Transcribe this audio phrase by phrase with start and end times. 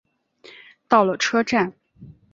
[0.87, 1.73] 到了车站